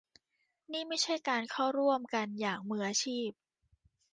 [0.71, 3.29] นี่ไม่ใช่การเข้าร่วมกันอย่างมืออาชีพ